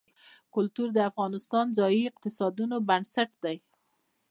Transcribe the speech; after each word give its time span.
کلتور 0.55 0.87
د 0.93 0.99
افغانستان 1.09 1.65
د 1.69 1.73
ځایي 1.79 2.01
اقتصادونو 2.11 2.75
بنسټ 2.89 3.29
دی. 3.43 3.57